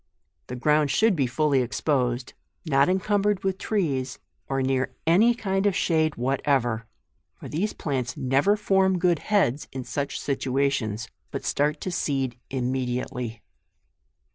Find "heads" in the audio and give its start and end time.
9.19-9.67